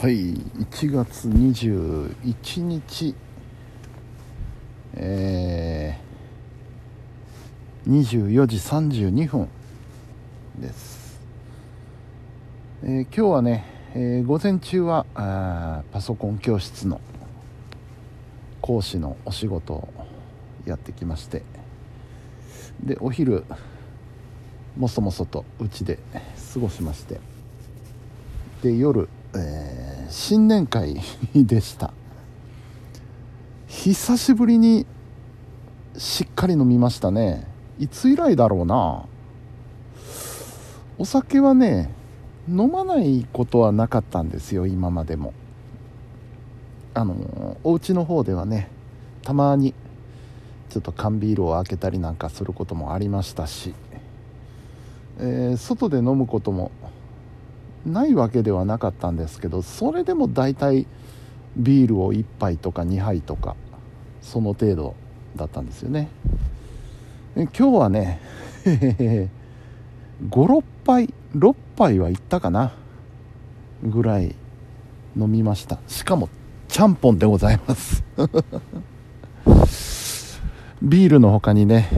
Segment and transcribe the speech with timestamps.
[0.00, 3.14] はい1月21日
[4.94, 9.46] えー、24時32分
[10.58, 11.20] です、
[12.82, 16.98] えー、今日はね、えー、午前中はあパソコン教室の
[18.62, 19.92] 講師のお仕事を
[20.64, 21.42] やってきまして
[22.82, 23.44] でお昼
[24.78, 25.98] もそもそとうちで
[26.54, 27.20] 過ごしまして
[28.62, 31.00] で夜、えー、新年会
[31.34, 31.92] でした。
[33.68, 34.86] 久しぶりに
[35.96, 37.46] しっかり飲みましたね。
[37.78, 39.04] いつ以来だろうな。
[40.98, 41.90] お酒はね
[42.48, 45.32] 飲まないことはなかったんですよ今までも。
[46.92, 48.68] あのお家の方ではね
[49.22, 49.74] たまに
[50.70, 53.74] ちょっと缶ビールを開けたりなんかすることもありましたし、
[55.18, 56.70] えー、外で飲むことも
[57.86, 60.86] ないわけではなかったんですけどそれでも大体
[61.56, 63.56] ビールを1杯とか2杯とか
[64.20, 64.94] その程度
[65.36, 66.08] だったんですよね。
[67.36, 68.20] 今日はね
[70.28, 72.72] 56杯6杯はいったかな
[73.82, 74.34] ぐらい
[75.16, 75.78] 飲みました。
[75.86, 76.28] しかも
[76.68, 78.04] ちゃんぽんでございます。
[80.82, 81.88] ビールの他にね、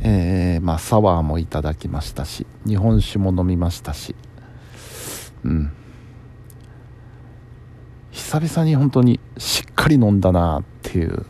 [0.00, 4.14] えー、まあ、サワーもいただきましたし日本酒も飲みましたし。
[5.44, 5.72] うん。
[8.10, 11.24] 久々に本当にしっかり飲んだなっていう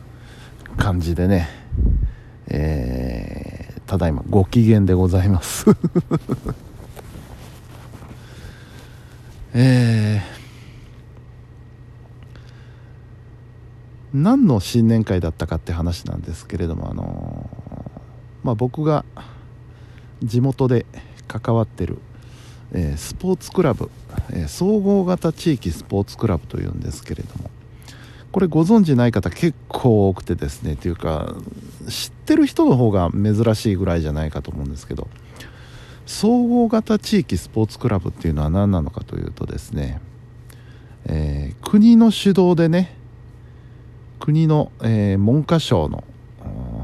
[0.77, 1.49] 感じでね。
[2.47, 5.65] えー、ただいまご機嫌でございます。
[9.55, 10.23] えー、
[14.13, 19.05] 何の新年会だったかって話なんですけれどもあのー、まあ僕が
[20.23, 20.87] 地元で
[21.27, 21.99] 関わってる
[22.73, 23.89] えー、スポーツクラブ、
[24.31, 27.49] えー、総合型地域スポーツクラブというんですけれども
[28.31, 31.35] これご存知ない方結構多くてですねというか
[31.87, 35.07] 知ってる人の方が珍しいぐらいじゃないかと思うんですけど
[36.07, 40.01] 総合型地域スポーツクラブっていうのは何なのかというとですね、
[41.05, 42.95] えー、国の主導でね
[44.19, 46.03] 国の、え、文科省の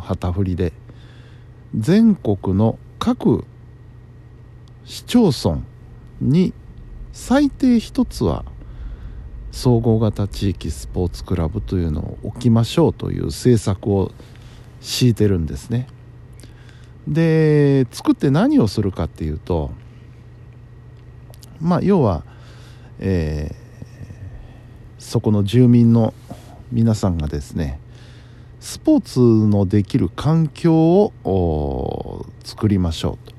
[0.01, 0.73] 旗振りで
[1.75, 3.45] 全国の各
[4.85, 5.61] 市町村
[6.21, 6.53] に
[7.11, 8.45] 最低1つは
[9.51, 14.11] 総合型地域スポーツクラブというのを置きましょうという政策を
[14.81, 15.87] 敷いてるんですね
[17.07, 19.71] で作って何をするかっていうと
[21.59, 22.23] まあ要は、
[22.99, 26.13] えー、そこの住民の
[26.71, 27.79] 皆さんがですね
[28.59, 33.31] スポーツのできる環境を作りましょう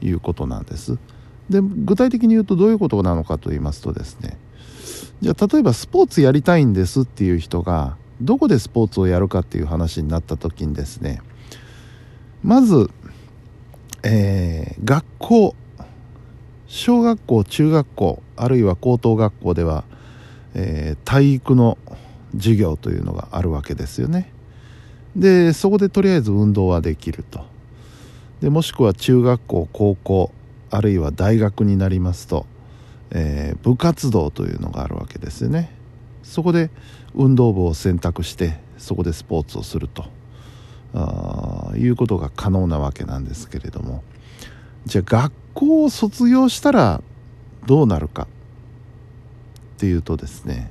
[0.00, 0.98] ということなんです。
[1.50, 4.38] で具体的に言うとどういうことなのかと言いますとですね。
[5.20, 11.20] じゃあ例えばスポーツやりたいんですっていう人がどこでスポーツをやるかっていう話になった時にですね。
[12.42, 12.90] まず、
[14.02, 15.54] えー、学校
[16.66, 19.84] 小学校中学校あるいは高等学校では、
[20.54, 21.78] えー、体育の
[22.34, 24.32] 授業というのがあるわけですよね。
[25.16, 27.44] でそこでとりあえず運動はできると。
[28.40, 30.32] でもしくは中学校高校
[30.74, 32.46] あるいは大学になりますと、
[33.12, 35.70] えー、部活動というのがあるわけですよね。
[36.24, 36.68] そこで
[37.14, 40.06] 運動部を選択してそこでスポーツをすると
[40.92, 44.02] あいうことが可能なわけなんですけれども。
[44.84, 47.00] じゃあ学校を卒業したら
[47.66, 48.26] どうなるかっ
[49.78, 50.70] ていうとですね、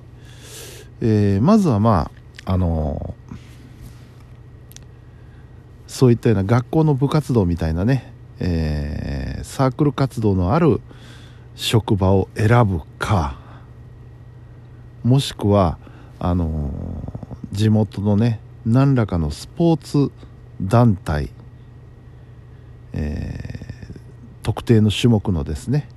[1.02, 2.12] えー、まずはま
[2.46, 3.36] ああのー、
[5.88, 8.13] そういったような学校の部活動みたいなね
[8.46, 10.82] えー、サークル活動のある
[11.56, 13.38] 職場を選ぶか。
[15.04, 15.78] もしくは
[16.20, 20.12] あのー、地元のね何らかのスポーツ
[20.62, 21.30] 団体、
[22.92, 24.00] えー、
[24.44, 25.88] 特定の種目のですね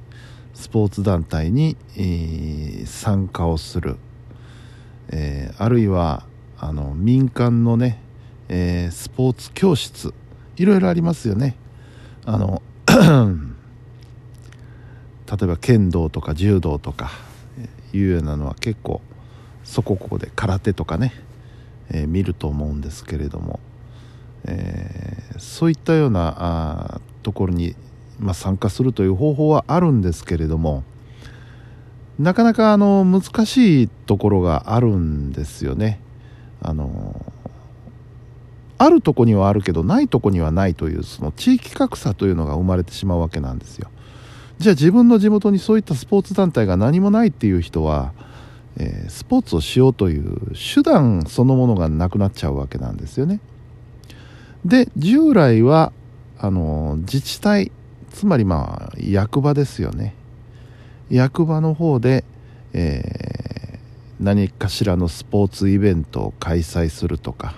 [0.55, 3.97] スポーツ団体に、えー、参加をする、
[5.11, 6.25] え、あるいは
[6.59, 8.01] あの民間のね、
[8.49, 10.15] えスポーツ教室
[10.57, 11.57] いろいろありますよね。
[12.27, 12.97] あの 例
[15.43, 17.11] えば剣道とか柔道とか
[17.93, 19.01] いうようなのは結構
[19.63, 21.13] そこここで空手とかね、
[21.91, 23.61] えー、見ると思うんですけれども、
[24.45, 27.77] えー、そういったようなあところに、
[28.19, 30.83] まあ、参加するという方法はあるんですけれども
[32.19, 36.01] なかなかあの難しいところがあるんですよね。
[36.63, 37.33] あの
[38.79, 43.91] あるとこにはあるけどないとこにはないというその地域格差というのが生まれてしまうわけなんですよ
[44.59, 48.13] じゃあ自分の地元にそういったスポーツ団体が何もないっていう人は
[48.79, 53.41] えー、スポーツをしようという手段そのものがなくなっちゃうわけなんですよね。
[54.65, 55.93] で従来は
[56.39, 57.73] あの自治体
[58.11, 60.15] つまりまあ役場ですよね
[61.09, 62.25] 役場の方で、
[62.73, 67.55] えー、何かしらのスポーツイベントを開催するとか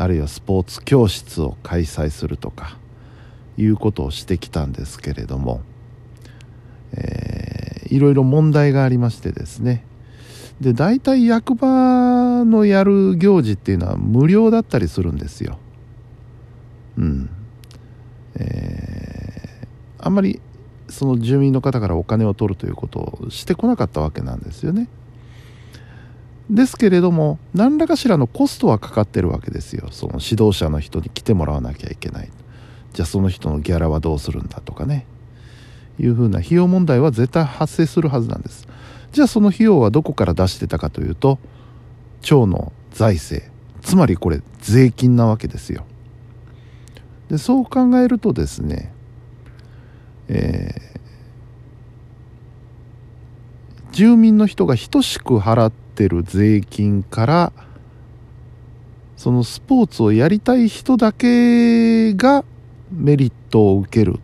[0.00, 2.78] あるいはスポーツ教室を開催するとか
[3.56, 5.60] いうことをしてきたんですけれども、
[6.92, 9.84] えー、いろいろ問題がありましてですね
[10.60, 15.58] で大体役場のやる行事っていうのは無料だったりするんですよ。
[16.96, 17.30] うん
[18.34, 20.40] えー、あんまり
[20.88, 24.88] その住民の方からお金を取るということをしてこなかったわけなんですよね。
[26.50, 29.88] ですけれども何らかしらのコストはかかってるわけですよ。
[29.90, 32.30] その指導者の人に来てもらわなきゃいけない。
[32.92, 35.06] じゃあその人のギャラはどうするんだとかね。
[36.00, 38.66] いうふうな費用問題は絶対発生するはずなんです。
[39.12, 41.38] じゃあその費用はどこから出してたかというと
[42.22, 43.50] 町の財政。
[43.82, 45.84] つまりこれ税金なわけですよ。
[47.28, 48.92] でそう考えるとですね
[50.28, 57.52] えー、住民の人が等しく払ってってる税金から
[59.16, 62.44] そのスポーツをやりたい人だけが
[62.92, 64.20] メリットを受ける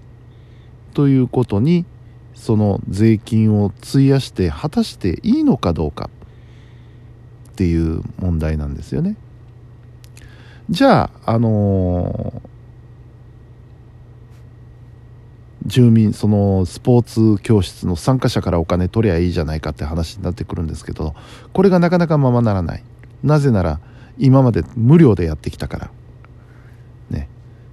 [0.94, 1.84] ということに
[2.32, 6.10] その税金を費やして果たしていいのかどうか
[7.50, 9.16] っていう問題なんですよね。
[10.70, 12.48] じゃあ、あのー、
[15.74, 21.16] 住民そのスポーツ教室の参加者からお金取りゃいいじゃないかって話になってくるんですけど
[21.52, 22.84] これがなかなかままならない。
[23.24, 23.80] なぜなら
[24.16, 25.90] 今まで無料でやってきたから。
[27.10, 27.28] ね。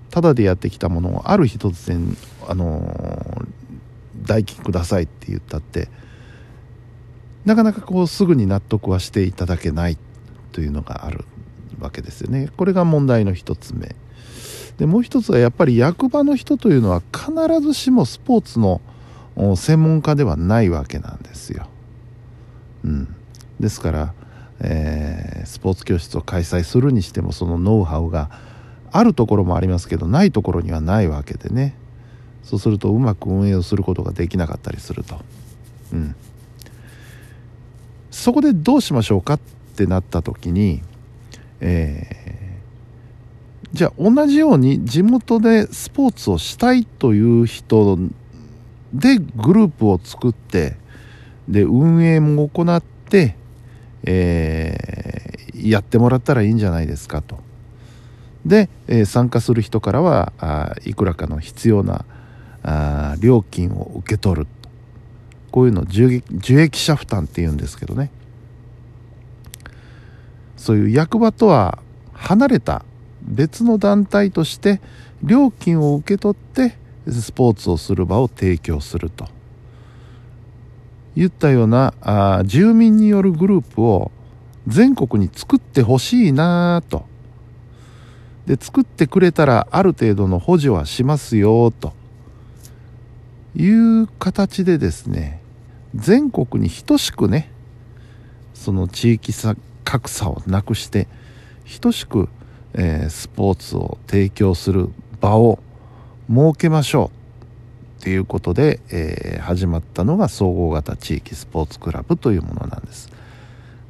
[0.09, 2.17] ただでやってきたものをある日突然
[2.47, 5.87] あのー、代金くださいって言ったって
[7.45, 9.97] なかなかこうすぐに納得はしていただけない
[10.53, 11.25] というのがある
[11.79, 12.49] わけですよね。
[12.57, 13.95] これが問題の一つ目。
[14.77, 17.31] でもう一つはやっぱり役場の人というのは必
[17.61, 18.81] ずしもスポーツの
[19.55, 21.67] 専門家ではないわけなんですよ。
[22.83, 23.15] うん、
[23.59, 24.13] ですから、
[24.59, 28.31] えー、スポーツ教室を開催するにしてもそのノウハウが
[28.91, 31.75] あるところもありますけどないところにはないわけでね
[32.43, 35.21] そうするとうまく運営をすることができなかったりすると。
[35.93, 36.15] うん、
[38.09, 39.39] そこでどうしましょうかっ
[39.75, 40.81] てなった時に、
[41.59, 42.40] えー
[43.73, 47.97] じゃあ同じように地元でスポーツをしたいという人
[48.93, 50.75] でグループを作って
[51.47, 53.35] で運営も行って、
[54.03, 57.39] えー、やってもらったらいいんじゃないですかと。
[58.45, 62.05] で、えー、参加する人からはあいくらかの必要な
[62.63, 64.47] あ料金を受け取る
[65.51, 66.21] こういうのを受
[66.61, 68.09] 益者負担っていうんですけどね
[70.57, 71.79] そういう役場とは
[72.13, 72.85] 離れた
[73.23, 74.81] 別の団体として
[75.23, 76.77] 料金を受け取って
[77.09, 79.27] スポーツをする場を提供すると。
[81.15, 84.11] いったようなあ住民によるグループを
[84.67, 87.05] 全国に作ってほしいなと。
[88.45, 91.93] で作ってくれたらある程度の補助はしますよと。
[93.55, 95.41] いう形でですね
[95.93, 97.51] 全国に等しくね
[98.53, 99.33] その地域
[99.83, 101.07] 格差をなくして
[101.81, 102.29] 等しく
[102.73, 105.59] えー、スポーツを提供する場を
[106.29, 107.11] 設けましょ
[107.99, 113.11] うっていうことで、えー、始まったのが総合型地域スポーツクラブというものなんです。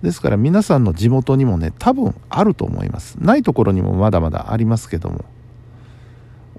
[0.02, 3.16] ですから皆さんの地元にもね多分あると思います。
[3.20, 5.26] ないところにもまだまだありますけども。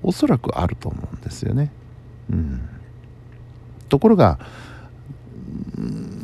[0.02, 1.70] おそらくあると思うんですよね。
[2.30, 2.68] うん。
[3.88, 4.38] ところが
[5.78, 6.22] うん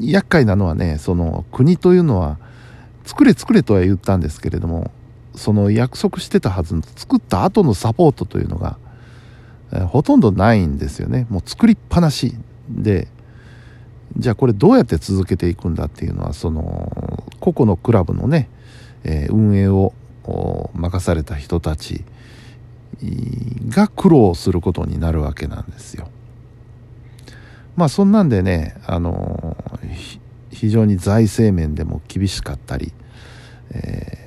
[0.00, 2.38] 厄介なのはねその国というのは
[3.04, 4.90] 作れ作れとは言ったんですけれども
[5.36, 8.78] その約束してたはずの作った後のサポートというのが、
[9.72, 12.34] えー、ほとんどないんですよねもう作りっぱなし
[12.68, 13.08] で
[14.16, 18.48] じゃあこれどうやって続けていくんだっていうのはその個々のクラブのね、
[19.02, 19.92] えー、運営を
[20.74, 22.04] 任された人たち
[23.68, 26.08] が苦労することになるわけなんですよ。
[27.76, 29.56] まあそんなんでね、あの
[30.50, 32.92] 非常に財政面でも厳しかったり、
[33.72, 34.23] えー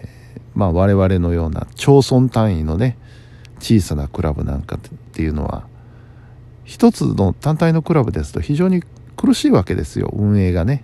[0.57, 2.97] まあ、我々のような町村単位のね
[3.59, 4.79] 小さなクラブなんかっ
[5.13, 5.67] ていうのは
[6.63, 8.81] 一つの単体のクラブですと非常に
[9.15, 10.09] 苦しいわけですよ。
[10.13, 10.83] 運営がね。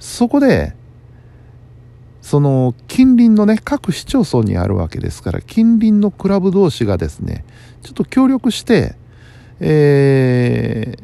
[0.00, 0.74] そこで
[2.20, 7.44] その近隣のね各市町村にあるわけですから近隣のクラブ同士がですね
[7.82, 8.96] ちょっと協力して、
[9.60, 10.96] え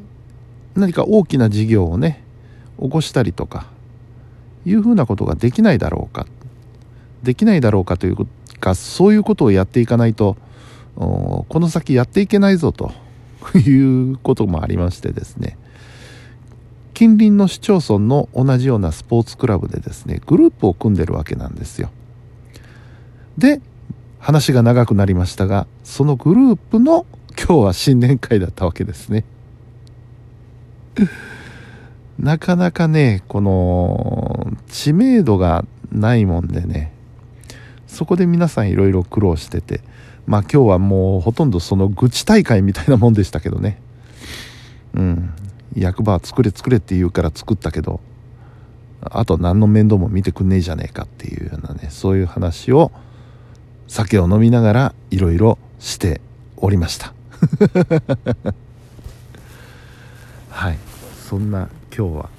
[0.75, 2.25] ー、何か大きな事業をね
[2.81, 3.69] 起こしたりとか
[4.67, 6.27] いうふうなことができないだろうか
[7.23, 8.27] できないだろうかという
[8.61, 10.37] かそういうことをやっていかないと
[10.97, 12.93] この先やっていけないぞと
[13.59, 15.57] いうこともありましてですね。
[16.95, 21.91] 近隣の市町村の同じようなスポーツクラブでですねグループを組んでるわけなんですよ。
[23.37, 23.61] で
[24.19, 27.07] 話が長くなりましたがそのグループの
[27.39, 29.25] 今日は新年会だったわけですね。
[32.19, 36.93] なかなかねこの知名度がないもんでね
[37.89, 39.81] そこで皆さんいろいろ苦労してて
[40.27, 43.81] まあ今日はもうほとんどその愚痴大会みたいなもんでしたけどね。
[44.95, 45.33] うん。
[45.75, 48.01] 役場は作れ作れって言うから作ったけど
[49.01, 52.91] あと何の面倒も見てくんねえじゃねえかっていうようなねそういう話を
[53.87, 56.21] 酒を飲みながらいろいろして
[56.57, 57.15] おりました。
[60.51, 60.79] はい。
[61.29, 62.31] そんな今日は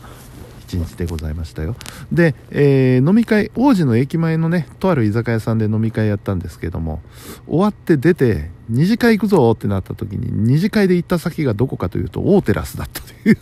[0.69, 1.75] 一日でございましたよ。
[2.11, 7.01] で、えー、飲み会王子の駅前のねとある居酒屋さんで飲み会やったんですけども
[7.47, 13.37] 終わって出て二次会行くぞってなった時に二次会で行った先がどこかというと大テラスだったという。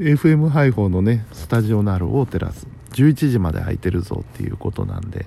[0.00, 5.26] FM 配報のねスタジオのある大テラス11時まで空いてるぞっていうことなんで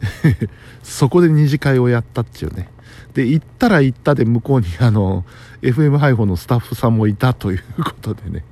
[0.84, 2.68] そこで二次会をやったっていうね。
[3.14, 5.24] で行ったら行ったで向こうにあの
[5.62, 8.44] FM 配報のスタッフさんもいたということでね。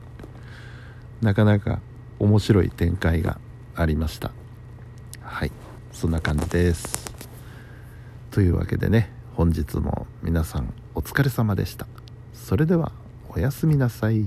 [1.21, 1.81] なかなか
[2.19, 3.39] 面白い展開が
[3.75, 4.33] ありました。
[5.21, 5.53] はい。
[5.93, 7.13] そんな感じです。
[8.31, 11.87] というわけでね本日も皆さんお疲れ様でした。
[12.35, 12.93] それでは
[13.29, 14.27] おやすみなさい。